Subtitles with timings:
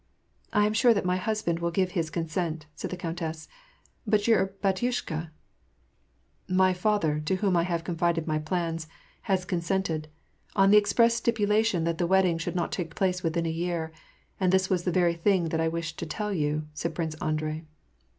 [0.51, 3.47] "I am sure that my husband will give his consent," said the countess;"
[4.07, 5.29] but your bdtyushka
[6.63, 8.87] "—"My father, to whom I have confided my plans,
[9.29, 10.05] has con sented;
[10.55, 13.91] on the express stipulation that the wedding should not take place within a year;
[14.39, 17.65] and this was the very thing that I wished to tell you," said Prince Andrei.